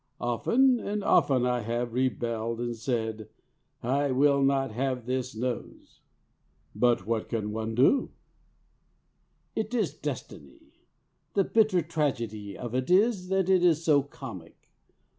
Often 0.19 0.79
and 0.79 1.03
often 1.03 1.45
I 1.45 1.59
have 1.59 1.93
rebelled, 1.93 2.59
and 2.59 2.75
said, 2.75 3.29
'I 3.83 4.13
will 4.13 4.41
not 4.41 4.71
have 4.71 5.05
this 5.05 5.35
nose!'" 5.35 6.01
"But 6.73 7.05
what 7.05 7.29
can 7.29 7.51
one 7.51 7.75
do?" 7.75 8.09
"It 9.55 9.75
is 9.75 9.93
destiny. 9.93 10.71
The 11.35 11.43
bitter 11.43 11.83
tragedy 11.83 12.57
of 12.57 12.73
it 12.73 12.89
is 12.89 13.27
that 13.27 13.47
it 13.47 13.63
is 13.63 13.83
so 13.85 14.01
comic. 14.01 14.71